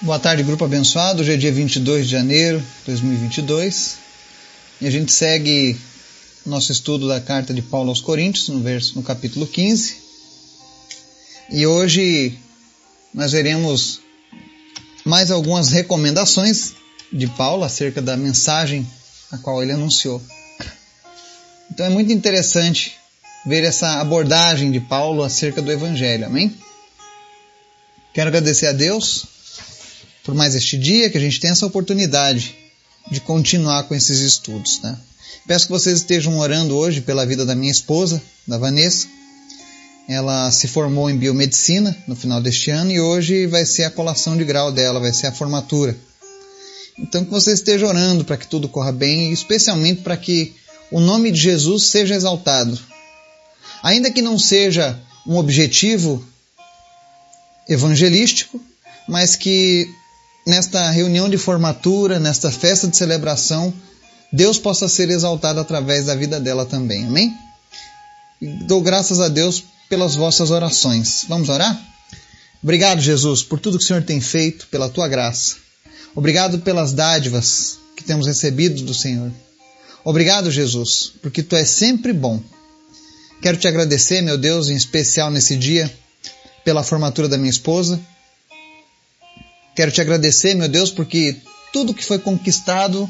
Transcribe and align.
Boa 0.00 0.20
tarde, 0.20 0.44
grupo 0.44 0.64
abençoado. 0.64 1.22
Hoje 1.22 1.32
é 1.32 1.36
dia 1.36 1.50
22 1.50 2.06
de 2.06 2.12
janeiro 2.12 2.60
de 2.60 2.66
2022 2.86 3.96
e 4.80 4.86
a 4.86 4.90
gente 4.92 5.10
segue 5.10 5.76
nosso 6.46 6.70
estudo 6.70 7.08
da 7.08 7.20
carta 7.20 7.52
de 7.52 7.60
Paulo 7.60 7.88
aos 7.88 8.00
Coríntios, 8.00 8.48
no, 8.48 8.60
verso, 8.60 8.94
no 8.94 9.02
capítulo 9.02 9.44
15. 9.44 9.96
E 11.50 11.66
hoje 11.66 12.38
nós 13.12 13.32
veremos 13.32 14.00
mais 15.04 15.32
algumas 15.32 15.70
recomendações 15.70 16.74
de 17.12 17.26
Paulo 17.26 17.64
acerca 17.64 18.00
da 18.00 18.16
mensagem 18.16 18.86
a 19.32 19.38
qual 19.38 19.60
ele 19.64 19.72
anunciou. 19.72 20.22
Então 21.72 21.84
é 21.84 21.90
muito 21.90 22.12
interessante 22.12 22.96
ver 23.44 23.64
essa 23.64 24.00
abordagem 24.00 24.70
de 24.70 24.78
Paulo 24.78 25.24
acerca 25.24 25.60
do 25.60 25.72
Evangelho, 25.72 26.24
amém? 26.24 26.56
Quero 28.14 28.28
agradecer 28.28 28.68
a 28.68 28.72
Deus 28.72 29.37
por 30.28 30.34
mais 30.34 30.54
este 30.54 30.76
dia, 30.76 31.08
que 31.08 31.16
a 31.16 31.20
gente 31.22 31.40
tem 31.40 31.48
essa 31.48 31.64
oportunidade 31.64 32.54
de 33.10 33.18
continuar 33.18 33.84
com 33.84 33.94
esses 33.94 34.20
estudos. 34.20 34.78
Né? 34.82 34.94
Peço 35.46 35.64
que 35.64 35.72
vocês 35.72 36.00
estejam 36.00 36.38
orando 36.38 36.76
hoje 36.76 37.00
pela 37.00 37.24
vida 37.24 37.46
da 37.46 37.54
minha 37.54 37.72
esposa, 37.72 38.20
da 38.46 38.58
Vanessa. 38.58 39.06
Ela 40.06 40.50
se 40.50 40.68
formou 40.68 41.08
em 41.08 41.16
biomedicina 41.16 41.96
no 42.06 42.14
final 42.14 42.42
deste 42.42 42.70
ano 42.70 42.92
e 42.92 43.00
hoje 43.00 43.46
vai 43.46 43.64
ser 43.64 43.84
a 43.84 43.90
colação 43.90 44.36
de 44.36 44.44
grau 44.44 44.70
dela, 44.70 45.00
vai 45.00 45.14
ser 45.14 45.28
a 45.28 45.32
formatura. 45.32 45.96
Então 46.98 47.24
que 47.24 47.30
vocês 47.30 47.60
estejam 47.60 47.88
orando 47.88 48.22
para 48.22 48.36
que 48.36 48.46
tudo 48.46 48.68
corra 48.68 48.92
bem 48.92 49.30
e 49.30 49.32
especialmente 49.32 50.02
para 50.02 50.14
que 50.18 50.54
o 50.90 51.00
nome 51.00 51.30
de 51.30 51.40
Jesus 51.40 51.84
seja 51.84 52.14
exaltado. 52.14 52.78
Ainda 53.82 54.10
que 54.10 54.20
não 54.20 54.38
seja 54.38 55.00
um 55.26 55.38
objetivo 55.38 56.22
evangelístico, 57.66 58.60
mas 59.08 59.34
que 59.34 59.88
nesta 60.48 60.90
reunião 60.90 61.28
de 61.28 61.36
formatura, 61.36 62.18
nesta 62.18 62.50
festa 62.50 62.88
de 62.88 62.96
celebração, 62.96 63.72
Deus 64.32 64.58
possa 64.58 64.88
ser 64.88 65.10
exaltado 65.10 65.60
através 65.60 66.06
da 66.06 66.14
vida 66.14 66.40
dela 66.40 66.64
também. 66.64 67.04
Amém? 67.04 67.34
Dou 68.66 68.80
graças 68.80 69.20
a 69.20 69.28
Deus 69.28 69.62
pelas 69.90 70.16
vossas 70.16 70.50
orações. 70.50 71.26
Vamos 71.28 71.50
orar? 71.50 71.78
Obrigado, 72.62 73.02
Jesus, 73.02 73.42
por 73.42 73.60
tudo 73.60 73.76
que 73.76 73.84
o 73.84 73.86
Senhor 73.86 74.02
tem 74.02 74.22
feito, 74.22 74.66
pela 74.68 74.88
tua 74.88 75.06
graça. 75.06 75.56
Obrigado 76.14 76.60
pelas 76.60 76.94
dádivas 76.94 77.78
que 77.94 78.02
temos 78.02 78.26
recebido 78.26 78.82
do 78.84 78.94
Senhor. 78.94 79.30
Obrigado, 80.02 80.50
Jesus, 80.50 81.12
porque 81.20 81.42
tu 81.42 81.56
és 81.56 81.68
sempre 81.68 82.10
bom. 82.10 82.42
Quero 83.42 83.58
te 83.58 83.68
agradecer, 83.68 84.22
meu 84.22 84.38
Deus, 84.38 84.70
em 84.70 84.76
especial 84.76 85.30
nesse 85.30 85.56
dia, 85.56 85.94
pela 86.64 86.82
formatura 86.82 87.28
da 87.28 87.36
minha 87.36 87.50
esposa. 87.50 88.00
Quero 89.78 89.92
te 89.92 90.00
agradecer, 90.00 90.56
meu 90.56 90.66
Deus, 90.66 90.90
porque 90.90 91.36
tudo 91.72 91.94
que 91.94 92.04
foi 92.04 92.18
conquistado, 92.18 93.08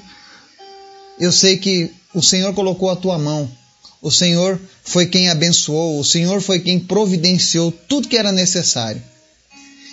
eu 1.19 1.33
sei 1.33 1.57
que 1.57 1.91
o 2.13 2.23
Senhor 2.23 2.53
colocou 2.53 2.91
a 2.91 2.97
tua 2.97 3.19
mão. 3.19 3.51
O 4.03 4.11
Senhor 4.11 4.61
foi 4.85 5.07
quem 5.07 5.31
abençoou, 5.31 5.99
o 5.99 6.05
Senhor 6.05 6.43
foi 6.43 6.61
quem 6.61 6.79
providenciou 6.79 7.73
tudo 7.73 8.07
que 8.07 8.19
era 8.19 8.31
necessário. 8.31 9.03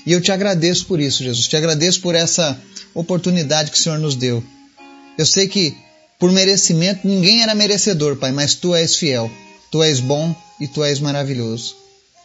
E 0.05 0.11
eu 0.11 0.19
te 0.19 0.33
agradeço 0.33 0.85
por 0.85 0.99
isso, 0.99 1.23
Jesus. 1.23 1.47
Te 1.47 1.55
agradeço 1.55 2.01
por 2.01 2.13
essa 2.13 2.59
oportunidade 2.93 3.71
que 3.71 3.77
o 3.77 3.81
Senhor 3.81 3.97
nos 3.97 4.17
deu. 4.17 4.43
Eu 5.17 5.25
sei 5.25 5.47
que 5.47 5.73
por 6.19 6.29
merecimento 6.29 7.07
ninguém 7.07 7.41
era 7.41 7.55
merecedor, 7.55 8.17
Pai, 8.17 8.33
mas 8.33 8.53
tu 8.53 8.75
és 8.75 8.97
fiel, 8.97 9.31
tu 9.71 9.81
és 9.81 10.01
bom 10.01 10.35
e 10.59 10.67
tu 10.67 10.83
és 10.83 10.99
maravilhoso. 10.99 11.73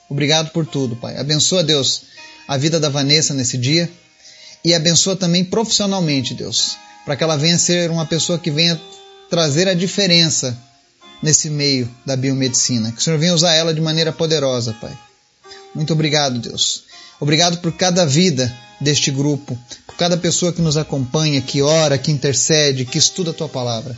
Obrigado 0.08 0.50
por 0.50 0.66
tudo, 0.66 0.96
Pai. 0.96 1.16
Abençoa, 1.18 1.62
Deus, 1.62 2.02
a 2.48 2.56
vida 2.56 2.80
da 2.80 2.88
Vanessa 2.88 3.32
nesse 3.32 3.56
dia 3.56 3.88
e 4.64 4.74
abençoa 4.74 5.16
também 5.16 5.44
profissionalmente, 5.44 6.34
Deus, 6.34 6.76
para 7.04 7.16
que 7.16 7.24
ela 7.24 7.36
venha 7.36 7.58
ser 7.58 7.90
uma 7.90 8.06
pessoa 8.06 8.38
que 8.38 8.50
venha 8.50 8.80
trazer 9.28 9.68
a 9.68 9.74
diferença 9.74 10.56
nesse 11.22 11.48
meio 11.48 11.88
da 12.04 12.16
biomedicina. 12.16 12.92
Que 12.92 12.98
o 12.98 13.00
Senhor 13.02 13.18
venha 13.18 13.34
usar 13.34 13.54
ela 13.54 13.74
de 13.74 13.80
maneira 13.80 14.12
poderosa, 14.12 14.74
Pai. 14.80 14.96
Muito 15.74 15.92
obrigado, 15.92 16.38
Deus. 16.38 16.84
Obrigado 17.20 17.58
por 17.58 17.72
cada 17.72 18.04
vida 18.04 18.52
deste 18.80 19.10
grupo, 19.10 19.58
por 19.86 19.94
cada 19.96 20.16
pessoa 20.16 20.52
que 20.52 20.62
nos 20.62 20.76
acompanha, 20.76 21.40
que 21.40 21.60
ora, 21.60 21.98
que 21.98 22.10
intercede, 22.10 22.84
que 22.84 22.98
estuda 22.98 23.30
a 23.30 23.34
tua 23.34 23.48
palavra. 23.48 23.96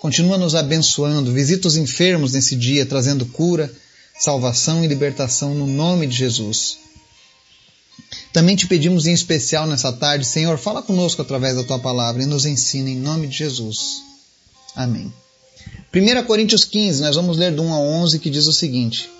Continua 0.00 0.36
nos 0.36 0.54
abençoando, 0.54 1.32
visita 1.32 1.68
os 1.68 1.76
enfermos 1.76 2.32
nesse 2.32 2.56
dia, 2.56 2.84
trazendo 2.84 3.26
cura, 3.26 3.72
salvação 4.18 4.84
e 4.84 4.88
libertação 4.88 5.54
no 5.54 5.66
nome 5.66 6.06
de 6.06 6.16
Jesus. 6.16 6.78
Também 8.32 8.56
te 8.56 8.66
pedimos 8.66 9.06
em 9.06 9.12
especial 9.12 9.66
nessa 9.66 9.92
tarde, 9.92 10.24
Senhor, 10.24 10.58
fala 10.58 10.82
conosco 10.82 11.22
através 11.22 11.56
da 11.56 11.64
tua 11.64 11.78
palavra 11.78 12.22
e 12.22 12.26
nos 12.26 12.46
ensina 12.46 12.88
em 12.90 12.96
nome 12.96 13.26
de 13.26 13.36
Jesus. 13.36 14.02
Amém. 14.74 15.12
1 15.94 16.24
Coríntios 16.24 16.64
15, 16.64 17.02
nós 17.02 17.16
vamos 17.16 17.36
ler 17.36 17.52
do 17.52 17.62
1 17.62 17.74
a 17.74 17.78
11, 17.78 18.18
que 18.18 18.30
diz 18.30 18.46
o 18.46 18.52
seguinte: 18.52 19.10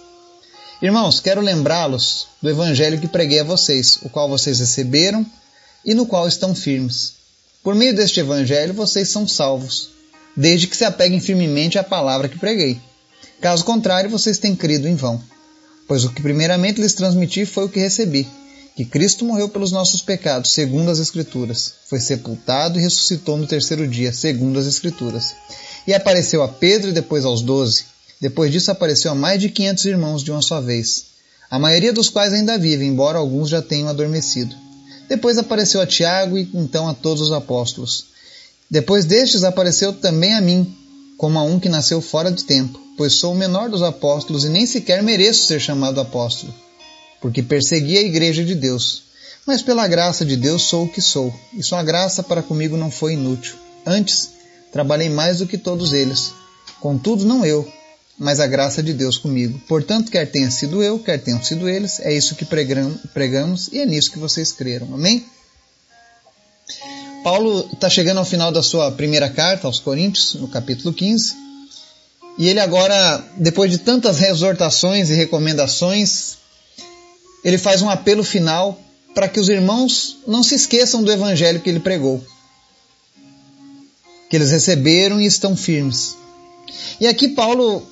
Irmãos, 0.80 1.18
quero 1.18 1.40
lembrá-los 1.40 2.28
do 2.40 2.48
evangelho 2.48 3.00
que 3.00 3.08
preguei 3.08 3.40
a 3.40 3.44
vocês, 3.44 3.98
o 4.02 4.08
qual 4.08 4.28
vocês 4.28 4.60
receberam 4.60 5.26
e 5.84 5.94
no 5.94 6.06
qual 6.06 6.28
estão 6.28 6.54
firmes. 6.54 7.14
Por 7.62 7.74
meio 7.74 7.94
deste 7.94 8.20
evangelho 8.20 8.72
vocês 8.74 9.08
são 9.08 9.26
salvos, 9.26 9.90
desde 10.36 10.66
que 10.66 10.76
se 10.76 10.84
apeguem 10.84 11.20
firmemente 11.20 11.78
à 11.78 11.82
palavra 11.82 12.28
que 12.28 12.38
preguei. 12.38 12.80
Caso 13.40 13.64
contrário, 13.64 14.10
vocês 14.10 14.38
têm 14.38 14.54
crido 14.54 14.86
em 14.86 14.94
vão. 14.94 15.20
Pois 15.86 16.04
o 16.04 16.10
que 16.10 16.22
primeiramente 16.22 16.80
lhes 16.80 16.92
transmiti 16.92 17.44
foi 17.44 17.64
o 17.64 17.68
que 17.68 17.80
recebi: 17.80 18.28
que 18.78 18.84
Cristo 18.84 19.24
morreu 19.24 19.48
pelos 19.48 19.72
nossos 19.72 20.00
pecados, 20.00 20.52
segundo 20.52 20.88
as 20.88 21.00
Escrituras, 21.00 21.72
foi 21.88 21.98
sepultado 21.98 22.78
e 22.78 22.82
ressuscitou 22.82 23.36
no 23.36 23.44
terceiro 23.44 23.88
dia, 23.88 24.12
segundo 24.12 24.56
as 24.56 24.66
Escrituras. 24.66 25.34
E 25.84 25.92
apareceu 25.92 26.44
a 26.44 26.48
Pedro 26.48 26.90
e 26.90 26.92
depois 26.92 27.24
aos 27.24 27.42
doze. 27.42 27.86
Depois 28.20 28.52
disso 28.52 28.70
apareceu 28.70 29.10
a 29.10 29.16
mais 29.16 29.40
de 29.40 29.48
quinhentos 29.48 29.84
irmãos 29.84 30.22
de 30.22 30.30
uma 30.30 30.40
só 30.40 30.60
vez, 30.60 31.06
a 31.50 31.58
maioria 31.58 31.92
dos 31.92 32.08
quais 32.08 32.32
ainda 32.32 32.56
vive, 32.56 32.84
embora 32.84 33.18
alguns 33.18 33.48
já 33.48 33.60
tenham 33.60 33.88
adormecido. 33.88 34.54
Depois 35.08 35.38
apareceu 35.38 35.80
a 35.80 35.86
Tiago 35.86 36.38
e 36.38 36.48
então 36.54 36.86
a 36.86 36.94
todos 36.94 37.20
os 37.20 37.32
apóstolos. 37.32 38.04
Depois 38.70 39.04
destes 39.04 39.42
apareceu 39.42 39.92
também 39.92 40.34
a 40.34 40.40
mim, 40.40 40.72
como 41.16 41.36
a 41.36 41.42
um 41.42 41.58
que 41.58 41.68
nasceu 41.68 42.00
fora 42.00 42.30
de 42.30 42.44
tempo 42.44 42.78
pois 42.98 43.14
sou 43.14 43.32
o 43.32 43.36
menor 43.36 43.70
dos 43.70 43.80
apóstolos 43.80 44.44
e 44.44 44.48
nem 44.48 44.66
sequer 44.66 45.04
mereço 45.04 45.46
ser 45.46 45.60
chamado 45.60 46.00
apóstolo, 46.00 46.52
porque 47.20 47.42
persegui 47.42 47.98
a 47.98 48.02
igreja 48.02 48.44
de 48.44 48.54
Deus. 48.54 49.04
Mas 49.46 49.62
pela 49.62 49.88
graça 49.88 50.24
de 50.24 50.36
Deus 50.36 50.62
sou 50.62 50.84
o 50.84 50.88
que 50.88 51.00
sou, 51.00 51.34
e 51.54 51.62
sua 51.62 51.82
graça 51.82 52.22
para 52.22 52.42
comigo 52.42 52.76
não 52.76 52.90
foi 52.90 53.14
inútil. 53.14 53.56
Antes, 53.86 54.30
trabalhei 54.72 55.08
mais 55.08 55.38
do 55.38 55.46
que 55.46 55.56
todos 55.56 55.92
eles. 55.92 56.32
Contudo, 56.80 57.24
não 57.24 57.44
eu, 57.44 57.66
mas 58.18 58.40
a 58.40 58.46
graça 58.46 58.82
de 58.82 58.92
Deus 58.92 59.16
comigo. 59.16 59.60
Portanto, 59.66 60.10
quer 60.10 60.30
tenha 60.30 60.50
sido 60.50 60.82
eu, 60.82 60.98
quer 60.98 61.18
tenham 61.18 61.42
sido 61.42 61.68
eles, 61.68 62.00
é 62.00 62.12
isso 62.12 62.34
que 62.34 62.44
pregamos 62.44 63.68
e 63.72 63.80
é 63.80 63.86
nisso 63.86 64.10
que 64.10 64.18
vocês 64.18 64.52
creram. 64.52 64.92
Amém? 64.92 65.24
Paulo 67.22 67.68
está 67.72 67.90
chegando 67.90 68.18
ao 68.18 68.24
final 68.24 68.50
da 68.50 68.62
sua 68.62 68.90
primeira 68.92 69.28
carta 69.28 69.66
aos 69.66 69.78
Coríntios, 69.78 70.34
no 70.34 70.48
capítulo 70.48 70.94
15. 70.94 71.34
E 72.38 72.48
ele 72.48 72.60
agora, 72.60 73.24
depois 73.36 73.70
de 73.70 73.78
tantas 73.78 74.22
exortações 74.22 75.10
e 75.10 75.14
recomendações, 75.14 76.37
ele 77.44 77.58
faz 77.58 77.82
um 77.82 77.90
apelo 77.90 78.24
final 78.24 78.78
para 79.14 79.28
que 79.28 79.40
os 79.40 79.48
irmãos 79.48 80.18
não 80.26 80.42
se 80.42 80.54
esqueçam 80.54 81.02
do 81.02 81.10
evangelho 81.10 81.60
que 81.60 81.68
ele 81.68 81.80
pregou, 81.80 82.24
que 84.28 84.36
eles 84.36 84.50
receberam 84.50 85.20
e 85.20 85.26
estão 85.26 85.56
firmes. 85.56 86.16
E 87.00 87.06
aqui 87.06 87.28
Paulo 87.28 87.86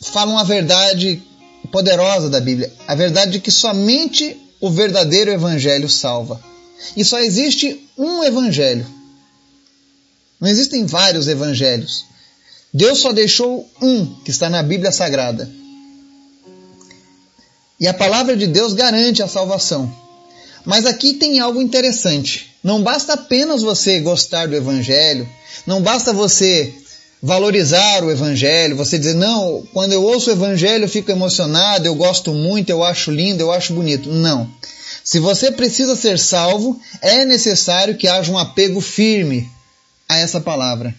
fala 0.00 0.32
uma 0.32 0.44
verdade 0.44 1.22
poderosa 1.70 2.28
da 2.28 2.40
Bíblia, 2.40 2.72
a 2.86 2.94
verdade 2.94 3.32
de 3.32 3.40
que 3.40 3.50
somente 3.50 4.36
o 4.60 4.70
verdadeiro 4.70 5.30
evangelho 5.30 5.88
salva. 5.88 6.40
E 6.96 7.04
só 7.04 7.18
existe 7.18 7.88
um 7.96 8.22
evangelho. 8.22 8.86
Não 10.40 10.48
existem 10.48 10.86
vários 10.86 11.28
evangelhos. 11.28 12.04
Deus 12.72 12.98
só 13.00 13.12
deixou 13.12 13.68
um 13.80 14.06
que 14.22 14.30
está 14.30 14.48
na 14.48 14.62
Bíblia 14.62 14.92
Sagrada. 14.92 15.50
E 17.80 17.86
a 17.86 17.94
palavra 17.94 18.36
de 18.36 18.46
Deus 18.46 18.72
garante 18.72 19.22
a 19.22 19.28
salvação. 19.28 19.92
Mas 20.64 20.84
aqui 20.84 21.14
tem 21.14 21.38
algo 21.38 21.62
interessante. 21.62 22.52
Não 22.62 22.82
basta 22.82 23.12
apenas 23.12 23.62
você 23.62 24.00
gostar 24.00 24.48
do 24.48 24.56
Evangelho, 24.56 25.28
não 25.64 25.80
basta 25.80 26.12
você 26.12 26.74
valorizar 27.22 28.02
o 28.02 28.10
Evangelho, 28.10 28.76
você 28.76 28.98
dizer, 28.98 29.14
não, 29.14 29.62
quando 29.72 29.92
eu 29.92 30.02
ouço 30.02 30.28
o 30.28 30.32
Evangelho 30.32 30.84
eu 30.84 30.88
fico 30.88 31.10
emocionado, 31.10 31.86
eu 31.86 31.94
gosto 31.94 32.32
muito, 32.32 32.70
eu 32.70 32.82
acho 32.82 33.12
lindo, 33.12 33.40
eu 33.40 33.52
acho 33.52 33.72
bonito. 33.72 34.10
Não. 34.10 34.50
Se 35.04 35.20
você 35.20 35.52
precisa 35.52 35.94
ser 35.94 36.18
salvo, 36.18 36.80
é 37.00 37.24
necessário 37.24 37.96
que 37.96 38.08
haja 38.08 38.30
um 38.30 38.38
apego 38.38 38.80
firme 38.80 39.48
a 40.08 40.18
essa 40.18 40.40
palavra. 40.40 40.92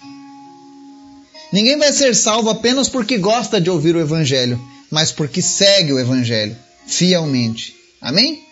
Ninguém 1.52 1.78
vai 1.78 1.92
ser 1.92 2.16
salvo 2.16 2.50
apenas 2.50 2.88
porque 2.88 3.18
gosta 3.18 3.60
de 3.60 3.70
ouvir 3.70 3.98
o 3.98 4.00
Evangelho, 4.00 4.60
mas 4.90 5.12
porque 5.12 5.42
segue 5.42 5.92
o 5.92 6.00
Evangelho 6.00 6.56
fielmente. 6.90 7.76
Amém? 8.02 8.44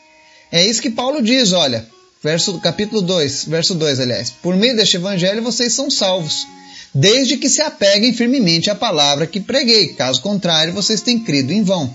É 0.52 0.66
isso 0.66 0.82
que 0.82 0.90
Paulo 0.90 1.22
diz, 1.22 1.52
olha. 1.52 1.86
verso, 2.24 2.60
capítulo 2.60 3.02
2, 3.02 3.46
verso 3.46 3.76
2, 3.76 4.00
aliás. 4.00 4.30
Por 4.30 4.56
meio 4.56 4.76
deste 4.76 4.98
evangelho 4.98 5.44
vocês 5.44 5.74
são 5.74 5.90
salvos, 5.90 6.48
desde 6.94 7.38
que 7.38 7.50
se 7.50 7.62
apeguem 7.62 8.14
firmemente 8.14 8.70
à 8.70 8.76
palavra 8.76 9.28
que 9.28 9.40
preguei. 9.40 9.90
Caso 9.90 10.22
contrário, 10.22 10.74
vocês 10.74 11.02
têm 11.02 11.20
crido 11.20 11.52
em 11.52 11.64
vão. 11.64 11.94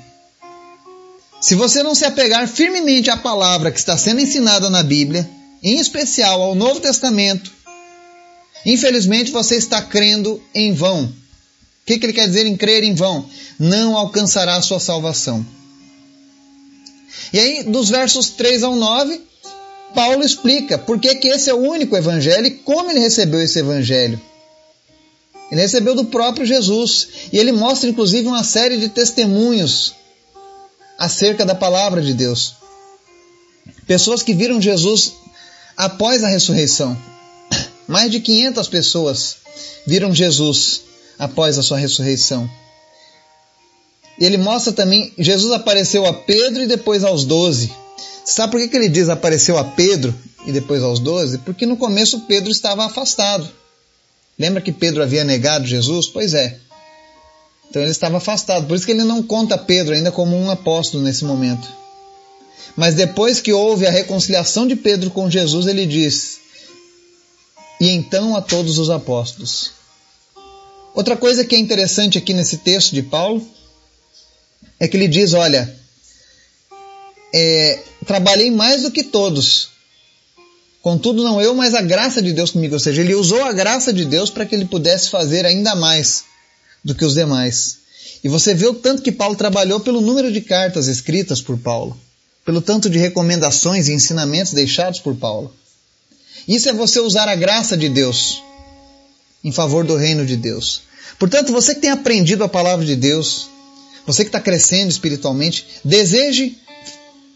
Se 1.40 1.54
você 1.54 1.82
não 1.82 1.94
se 1.94 2.04
apegar 2.04 2.46
firmemente 2.46 3.10
à 3.10 3.16
palavra 3.16 3.70
que 3.70 3.78
está 3.78 3.96
sendo 3.96 4.20
ensinada 4.20 4.70
na 4.70 4.82
Bíblia, 4.82 5.28
em 5.62 5.78
especial 5.78 6.40
ao 6.40 6.54
Novo 6.54 6.80
Testamento, 6.80 7.50
infelizmente 8.64 9.32
você 9.32 9.56
está 9.56 9.82
crendo 9.82 10.42
em 10.54 10.72
vão. 10.72 11.04
O 11.04 11.12
que, 11.84 11.98
que 11.98 12.06
ele 12.06 12.12
quer 12.12 12.26
dizer 12.26 12.46
em 12.46 12.56
crer 12.56 12.84
em 12.84 12.94
vão? 12.94 13.28
Não 13.58 13.96
alcançará 13.96 14.56
a 14.56 14.62
sua 14.62 14.78
salvação. 14.78 15.44
E 17.32 17.38
aí, 17.38 17.62
dos 17.64 17.88
versos 17.88 18.30
3 18.30 18.62
ao 18.62 18.74
9, 18.74 19.20
Paulo 19.94 20.24
explica 20.24 20.78
por 20.78 20.98
que, 20.98 21.14
que 21.16 21.28
esse 21.28 21.50
é 21.50 21.54
o 21.54 21.58
único 21.58 21.96
evangelho 21.96 22.46
e 22.46 22.50
como 22.50 22.90
ele 22.90 23.00
recebeu 23.00 23.40
esse 23.40 23.58
evangelho. 23.58 24.20
Ele 25.50 25.60
recebeu 25.60 25.94
do 25.94 26.06
próprio 26.06 26.46
Jesus 26.46 27.08
e 27.32 27.38
ele 27.38 27.52
mostra 27.52 27.88
inclusive 27.88 28.26
uma 28.26 28.42
série 28.42 28.78
de 28.78 28.88
testemunhos 28.88 29.94
acerca 30.98 31.44
da 31.44 31.54
palavra 31.54 32.00
de 32.00 32.14
Deus. 32.14 32.54
Pessoas 33.86 34.22
que 34.22 34.32
viram 34.32 34.60
Jesus 34.60 35.12
após 35.76 36.24
a 36.24 36.28
ressurreição. 36.28 36.96
Mais 37.86 38.10
de 38.10 38.20
500 38.20 38.68
pessoas 38.68 39.36
viram 39.86 40.14
Jesus 40.14 40.82
após 41.18 41.58
a 41.58 41.62
sua 41.62 41.76
ressurreição. 41.76 42.48
E 44.18 44.24
ele 44.24 44.36
mostra 44.36 44.72
também, 44.72 45.12
Jesus 45.18 45.52
apareceu 45.52 46.06
a 46.06 46.12
Pedro 46.12 46.62
e 46.62 46.66
depois 46.66 47.04
aos 47.04 47.24
doze. 47.24 47.72
Sabe 48.24 48.52
por 48.52 48.60
que, 48.60 48.68
que 48.68 48.76
ele 48.76 48.88
diz 48.88 49.08
apareceu 49.08 49.58
a 49.58 49.64
Pedro 49.64 50.14
e 50.46 50.52
depois 50.52 50.82
aos 50.82 51.00
doze? 51.00 51.38
Porque 51.38 51.66
no 51.66 51.76
começo 51.76 52.20
Pedro 52.20 52.50
estava 52.50 52.84
afastado. 52.84 53.48
Lembra 54.38 54.60
que 54.60 54.72
Pedro 54.72 55.02
havia 55.02 55.24
negado 55.24 55.66
Jesus? 55.66 56.06
Pois 56.06 56.34
é. 56.34 56.58
Então 57.68 57.82
ele 57.82 57.90
estava 57.90 58.18
afastado. 58.18 58.66
Por 58.66 58.76
isso 58.76 58.84
que 58.84 58.92
ele 58.92 59.04
não 59.04 59.22
conta 59.22 59.56
Pedro 59.56 59.94
ainda 59.94 60.12
como 60.12 60.36
um 60.36 60.50
apóstolo 60.50 61.02
nesse 61.02 61.24
momento. 61.24 61.68
Mas 62.76 62.94
depois 62.94 63.40
que 63.40 63.52
houve 63.52 63.86
a 63.86 63.90
reconciliação 63.90 64.66
de 64.66 64.76
Pedro 64.76 65.10
com 65.10 65.30
Jesus, 65.30 65.66
ele 65.66 65.86
diz: 65.86 66.38
E 67.80 67.88
então 67.90 68.36
a 68.36 68.42
todos 68.42 68.78
os 68.78 68.90
apóstolos. 68.90 69.72
Outra 70.94 71.16
coisa 71.16 71.44
que 71.44 71.54
é 71.54 71.58
interessante 71.58 72.18
aqui 72.18 72.34
nesse 72.34 72.58
texto 72.58 72.92
de 72.92 73.02
Paulo 73.02 73.46
é 74.82 74.88
que 74.88 74.96
ele 74.96 75.06
diz: 75.06 75.32
Olha, 75.32 75.72
é, 77.32 77.78
trabalhei 78.04 78.50
mais 78.50 78.82
do 78.82 78.90
que 78.90 79.04
todos. 79.04 79.68
Contudo, 80.82 81.22
não 81.22 81.40
eu, 81.40 81.54
mas 81.54 81.72
a 81.72 81.80
graça 81.80 82.20
de 82.20 82.32
Deus 82.32 82.50
comigo. 82.50 82.74
Ou 82.74 82.80
seja, 82.80 83.00
ele 83.00 83.14
usou 83.14 83.44
a 83.44 83.52
graça 83.52 83.92
de 83.92 84.04
Deus 84.04 84.28
para 84.28 84.44
que 84.44 84.56
ele 84.56 84.64
pudesse 84.64 85.08
fazer 85.08 85.46
ainda 85.46 85.76
mais 85.76 86.24
do 86.84 86.96
que 86.96 87.04
os 87.04 87.14
demais. 87.14 87.78
E 88.24 88.28
você 88.28 88.54
vê 88.54 88.66
o 88.66 88.74
tanto 88.74 89.02
que 89.02 89.12
Paulo 89.12 89.36
trabalhou 89.36 89.78
pelo 89.78 90.00
número 90.00 90.32
de 90.32 90.40
cartas 90.40 90.88
escritas 90.88 91.40
por 91.40 91.56
Paulo, 91.56 91.96
pelo 92.44 92.60
tanto 92.60 92.90
de 92.90 92.98
recomendações 92.98 93.86
e 93.86 93.92
ensinamentos 93.92 94.52
deixados 94.52 94.98
por 94.98 95.14
Paulo. 95.14 95.54
Isso 96.48 96.68
é 96.68 96.72
você 96.72 96.98
usar 96.98 97.28
a 97.28 97.36
graça 97.36 97.76
de 97.76 97.88
Deus 97.88 98.42
em 99.44 99.52
favor 99.52 99.84
do 99.84 99.94
reino 99.94 100.26
de 100.26 100.36
Deus. 100.36 100.82
Portanto, 101.20 101.52
você 101.52 101.72
que 101.72 101.82
tem 101.82 101.90
aprendido 101.90 102.42
a 102.42 102.48
palavra 102.48 102.84
de 102.84 102.96
Deus, 102.96 103.51
você 104.06 104.24
que 104.24 104.28
está 104.28 104.40
crescendo 104.40 104.90
espiritualmente, 104.90 105.66
deseje 105.84 106.58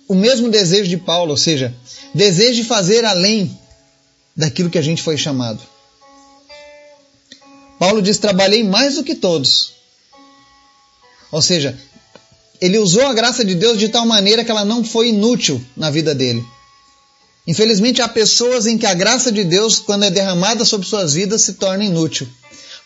o 0.09 0.15
mesmo 0.15 0.49
desejo 0.49 0.89
de 0.89 0.97
Paulo, 0.97 1.31
ou 1.31 1.37
seja, 1.37 1.75
deseje 2.15 2.65
fazer 2.65 3.05
além 3.05 3.59
daquilo 4.37 4.71
que 4.71 4.79
a 4.79 4.83
gente 4.83 5.03
foi 5.03 5.17
chamado. 5.17 5.61
Paulo 7.79 8.03
diz: 8.03 8.19
trabalhei 8.19 8.65
mais 8.65 8.95
do 8.95 9.05
que 9.05 9.15
todos. 9.15 9.75
Ou 11.31 11.43
seja, 11.43 11.79
ele 12.61 12.79
usou 12.79 13.07
a 13.07 13.15
graça 13.15 13.45
de 13.45 13.55
Deus 13.55 13.79
de 13.79 13.89
tal 13.89 14.07
maneira 14.07 14.45
que 14.45 14.51
ela 14.51 14.65
não 14.65 14.85
foi 14.85 15.09
inútil 15.09 15.63
na 15.77 15.91
vida 15.91 16.15
dele. 16.15 16.45
Infelizmente, 17.47 18.03
há 18.03 18.09
pessoas 18.09 18.67
em 18.67 18.77
que 18.77 18.87
a 18.87 18.95
graça 18.95 19.31
de 19.31 19.45
Deus, 19.45 19.79
quando 19.79 20.05
é 20.05 20.11
derramada 20.11 20.65
sobre 20.65 20.87
suas 20.87 21.15
vidas, 21.15 21.43
se 21.43 21.55
torna 21.55 21.85
inútil 21.85 22.27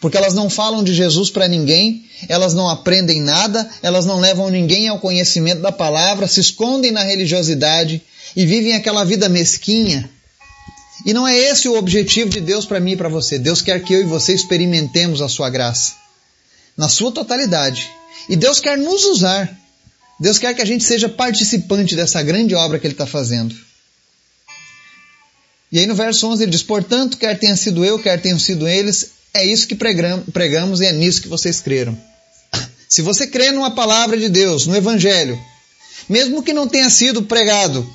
porque 0.00 0.17
elas 0.17 0.35
não 0.35 0.49
falam 0.49 0.82
de 0.82 0.94
Jesus 0.94 1.31
para 1.31 1.47
ninguém, 1.47 2.05
elas 2.29 2.55
não 2.55 2.69
aprendem 2.69 3.20
nada, 3.20 3.69
elas 3.82 4.06
não 4.06 4.19
levam 4.19 4.49
ninguém 4.49 4.88
ao 4.88 4.99
conhecimento 4.99 5.61
da 5.61 5.70
palavra, 5.70 6.26
se 6.26 6.41
escondem 6.41 6.91
na 6.91 7.02
religiosidade 7.02 8.02
e 8.35 8.47
vivem 8.47 8.75
aquela 8.75 9.05
vida 9.05 9.29
mesquinha. 9.29 10.08
E 11.05 11.12
não 11.12 11.26
é 11.26 11.37
esse 11.37 11.69
o 11.69 11.76
objetivo 11.76 12.31
de 12.31 12.41
Deus 12.41 12.67
para 12.67 12.81
mim 12.81 12.93
e 12.93 12.97
para 12.97 13.08
você. 13.08 13.38
Deus 13.38 13.62
quer 13.62 13.82
que 13.82 13.93
eu 13.93 14.00
e 14.00 14.05
você 14.05 14.35
experimentemos 14.35 15.23
a 15.23 15.29
sua 15.29 15.50
graça 15.50 16.00
na 16.81 16.88
sua 16.88 17.12
totalidade. 17.12 17.91
E 18.26 18.35
Deus 18.35 18.58
quer 18.58 18.79
nos 18.79 19.05
usar. 19.05 19.55
Deus 20.19 20.38
quer 20.38 20.55
que 20.55 20.62
a 20.62 20.64
gente 20.64 20.82
seja 20.82 21.11
participante 21.11 21.94
dessa 21.94 22.23
grande 22.23 22.55
obra 22.55 22.79
que 22.79 22.87
Ele 22.87 22.94
está 22.94 23.06
fazendo. 23.06 23.55
E 25.70 25.79
aí 25.79 25.87
no 25.87 25.94
verso 25.94 26.26
11 26.26 26.43
ele 26.43 26.50
diz: 26.50 26.62
Portanto, 26.62 27.19
quer 27.19 27.38
tenha 27.38 27.55
sido 27.55 27.85
eu, 27.85 27.99
quer 27.99 28.20
tenham 28.20 28.38
sido 28.38 28.67
eles, 28.67 29.12
é 29.32 29.44
isso 29.44 29.66
que 29.66 29.74
pregamos 29.74 30.80
e 30.80 30.86
é 30.86 30.92
nisso 30.92 31.22
que 31.22 31.28
vocês 31.28 31.60
creram. 31.60 31.96
Se 32.88 33.02
você 33.02 33.26
crê 33.26 33.52
numa 33.52 33.70
palavra 33.70 34.16
de 34.16 34.28
Deus, 34.28 34.66
no 34.66 34.76
Evangelho, 34.76 35.40
mesmo 36.08 36.42
que 36.42 36.52
não 36.52 36.66
tenha 36.66 36.90
sido 36.90 37.22
pregado 37.22 37.88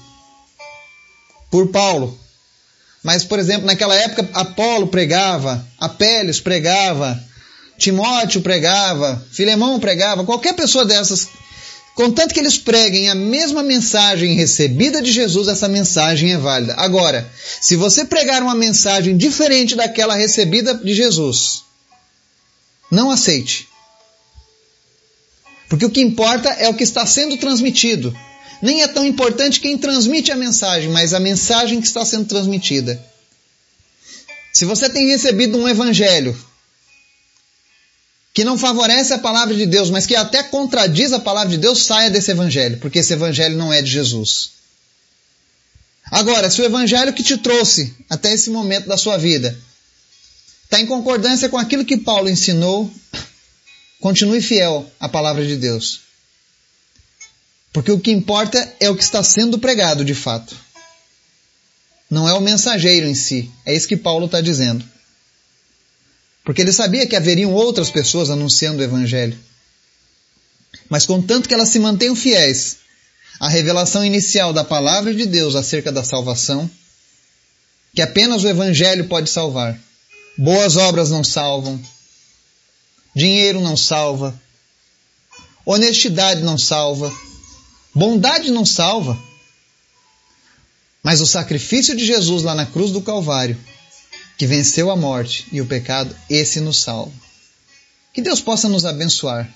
por 1.51 1.67
Paulo, 1.67 2.17
mas, 3.03 3.23
por 3.23 3.37
exemplo, 3.37 3.67
naquela 3.67 3.93
época 3.93 4.27
Apolo 4.33 4.87
pregava, 4.87 5.65
Apélios 5.77 6.39
pregava, 6.39 7.21
Timóteo 7.77 8.41
pregava, 8.41 9.23
Filemão 9.31 9.79
pregava, 9.79 10.23
qualquer 10.23 10.53
pessoa 10.55 10.85
dessas 10.85 11.27
Contanto 11.95 12.33
que 12.33 12.39
eles 12.41 12.57
preguem 12.57 13.09
a 13.09 13.15
mesma 13.15 13.63
mensagem 13.63 14.33
recebida 14.35 15.01
de 15.01 15.13
Jesus, 15.13 15.47
essa 15.47 15.69
mensagem 15.69 16.33
é 16.33 16.37
válida. 16.37 16.75
Agora, 16.77 17.31
se 17.61 17.77
você 17.77 18.03
pregar 18.03 18.43
uma 18.43 18.53
mensagem 18.53 19.15
diferente 19.15 19.77
daquela 19.77 20.13
recebida 20.13 20.73
de 20.73 20.93
Jesus, 20.93 21.63
não 22.91 23.09
aceite. 23.09 23.69
Porque 25.69 25.85
o 25.85 25.89
que 25.89 26.01
importa 26.01 26.49
é 26.49 26.67
o 26.67 26.73
que 26.73 26.83
está 26.83 27.05
sendo 27.05 27.37
transmitido. 27.37 28.13
Nem 28.61 28.83
é 28.83 28.89
tão 28.89 29.05
importante 29.05 29.61
quem 29.61 29.77
transmite 29.77 30.33
a 30.33 30.35
mensagem, 30.35 30.89
mas 30.89 31.13
a 31.13 31.19
mensagem 31.19 31.79
que 31.79 31.87
está 31.87 32.03
sendo 32.03 32.25
transmitida. 32.25 33.01
Se 34.53 34.65
você 34.65 34.89
tem 34.89 35.07
recebido 35.07 35.57
um 35.57 35.67
evangelho 35.67 36.37
que 38.35 38.43
não 38.43 38.57
favorece 38.57 39.13
a 39.13 39.17
palavra 39.17 39.55
de 39.55 39.65
Deus, 39.65 39.89
mas 39.89 40.05
que 40.05 40.13
até 40.13 40.43
contradiz 40.43 41.13
a 41.13 41.19
palavra 41.19 41.51
de 41.51 41.57
Deus, 41.57 41.85
saia 41.85 42.11
desse 42.11 42.31
evangelho, 42.31 42.77
porque 42.79 42.99
esse 42.99 43.13
evangelho 43.13 43.57
não 43.57 43.71
é 43.71 43.81
de 43.81 43.89
Jesus. 43.89 44.51
Agora, 46.11 46.51
se 46.51 46.61
o 46.61 46.65
evangelho 46.65 47.13
que 47.13 47.23
te 47.23 47.37
trouxe 47.37 47.95
até 48.09 48.33
esse 48.33 48.49
momento 48.49 48.89
da 48.89 48.97
sua 48.97 49.17
vida 49.17 49.57
está 50.65 50.81
em 50.81 50.85
concordância 50.85 51.47
com 51.47 51.57
aquilo 51.57 51.85
que 51.85 51.95
Paulo 51.95 52.27
ensinou, 52.27 52.91
continue 54.01 54.41
fiel 54.41 54.85
à 54.99 55.07
palavra 55.07 55.47
de 55.47 55.55
Deus. 55.55 56.01
Porque 57.71 57.91
o 57.91 57.99
que 58.01 58.11
importa 58.11 58.75
é 58.81 58.89
o 58.89 58.97
que 58.97 59.03
está 59.03 59.23
sendo 59.23 59.57
pregado 59.57 60.03
de 60.03 60.13
fato. 60.13 60.57
Não 62.09 62.27
é 62.27 62.33
o 62.33 62.41
mensageiro 62.41 63.07
em 63.07 63.15
si. 63.15 63.49
É 63.65 63.73
isso 63.73 63.87
que 63.87 63.95
Paulo 63.95 64.25
está 64.25 64.41
dizendo. 64.41 64.83
Porque 66.45 66.61
ele 66.61 66.71
sabia 66.71 67.07
que 67.07 67.15
haveriam 67.15 67.51
outras 67.51 67.89
pessoas 67.89 68.29
anunciando 68.29 68.79
o 68.79 68.83
Evangelho. 68.83 69.37
Mas 70.87 71.05
contanto 71.05 71.49
que 71.49 71.53
elas 71.55 71.69
se 71.69 71.79
mantenham 71.79 72.15
fiéis 72.15 72.77
à 73.39 73.49
revelação 73.49 74.05
inicial 74.05 74.53
da 74.53 74.63
palavra 74.63 75.13
de 75.13 75.25
Deus 75.25 75.55
acerca 75.55 75.91
da 75.91 76.03
salvação, 76.03 76.69
que 77.95 78.01
apenas 78.01 78.43
o 78.43 78.47
Evangelho 78.47 79.07
pode 79.07 79.29
salvar. 79.29 79.77
Boas 80.37 80.77
obras 80.77 81.09
não 81.09 81.23
salvam, 81.23 81.81
dinheiro 83.15 83.59
não 83.59 83.75
salva, 83.75 84.39
honestidade 85.65 86.43
não 86.43 86.57
salva, 86.57 87.11
bondade 87.93 88.51
não 88.51 88.65
salva. 88.65 89.17
Mas 91.01 91.21
o 91.21 91.25
sacrifício 91.25 91.95
de 91.95 92.05
Jesus 92.05 92.43
lá 92.43 92.53
na 92.53 92.65
cruz 92.65 92.91
do 92.91 93.01
Calvário 93.01 93.57
que 94.37 94.47
venceu 94.47 94.91
a 94.91 94.95
morte 94.95 95.47
e 95.51 95.61
o 95.61 95.65
pecado, 95.65 96.15
esse 96.29 96.59
nos 96.59 96.81
salva. 96.81 97.11
Que 98.13 98.21
Deus 98.21 98.41
possa 98.41 98.69
nos 98.69 98.85
abençoar, 98.85 99.53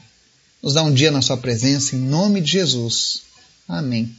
nos 0.62 0.74
dar 0.74 0.83
um 0.83 0.93
dia 0.93 1.12
na 1.12 1.21
Sua 1.21 1.38
presença, 1.38 1.95
em 1.95 2.00
nome 2.00 2.41
de 2.41 2.51
Jesus. 2.51 3.21
Amém. 3.67 4.13